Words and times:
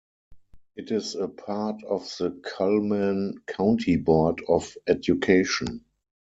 It 0.75 0.89
is 0.89 1.13
a 1.13 1.27
part 1.27 1.83
of 1.83 2.05
the 2.17 2.31
Cullman 2.31 3.41
County 3.45 3.97
Board 3.97 4.41
of 4.49 4.75
Education. 4.87 5.85